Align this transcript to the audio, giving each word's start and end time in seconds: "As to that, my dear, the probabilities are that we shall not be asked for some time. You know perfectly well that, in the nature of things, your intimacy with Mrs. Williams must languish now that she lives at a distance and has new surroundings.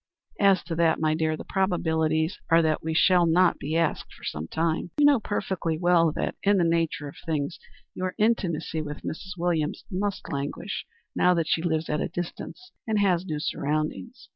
"As 0.39 0.63
to 0.63 0.73
that, 0.77 0.99
my 0.99 1.13
dear, 1.13 1.37
the 1.37 1.43
probabilities 1.45 2.39
are 2.49 2.63
that 2.63 2.81
we 2.83 2.95
shall 2.95 3.27
not 3.27 3.59
be 3.59 3.75
asked 3.77 4.11
for 4.15 4.23
some 4.23 4.47
time. 4.47 4.89
You 4.97 5.05
know 5.05 5.19
perfectly 5.19 5.77
well 5.77 6.11
that, 6.13 6.33
in 6.41 6.57
the 6.57 6.63
nature 6.63 7.07
of 7.07 7.17
things, 7.23 7.59
your 7.93 8.15
intimacy 8.17 8.81
with 8.81 9.03
Mrs. 9.03 9.37
Williams 9.37 9.85
must 9.91 10.33
languish 10.33 10.87
now 11.15 11.35
that 11.35 11.47
she 11.47 11.61
lives 11.61 11.87
at 11.87 12.01
a 12.01 12.07
distance 12.09 12.71
and 12.87 12.97
has 12.97 13.27
new 13.27 13.39
surroundings. 13.39 14.27